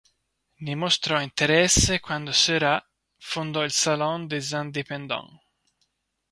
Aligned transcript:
Né 0.61 0.73
mostrò 0.73 1.21
interesse 1.21 1.99
quando 1.99 2.31
Seurat 2.33 2.87
fondò 3.17 3.63
il 3.63 3.69
Salon 3.71 4.25
des 4.25 4.49
Indépendants. 4.51 5.39